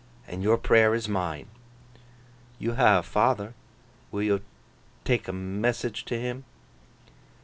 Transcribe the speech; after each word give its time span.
And 0.27 0.41
your 0.41 0.57
prayer 0.57 0.95
is 0.95 1.07
mine.' 1.07 1.45
'You 2.57 2.73
ha' 2.73 2.97
a 2.97 3.03
father. 3.03 3.53
Will 4.09 4.23
yo 4.23 4.39
tak' 5.05 5.27
a 5.27 5.31
message 5.31 6.05
to 6.05 6.19
him? 6.19 6.43